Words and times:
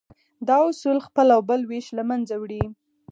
دا 0.47 0.57
اصول 0.69 0.97
خپل 1.07 1.27
او 1.35 1.41
بل 1.49 1.61
وېش 1.69 1.87
له 1.97 2.03
منځه 2.09 2.35
وړي. 2.41 2.63